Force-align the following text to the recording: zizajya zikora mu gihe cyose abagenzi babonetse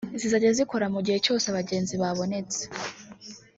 zizajya 0.19 0.49
zikora 0.57 0.85
mu 0.93 0.99
gihe 1.05 1.17
cyose 1.25 1.45
abagenzi 1.47 1.93
babonetse 2.01 2.61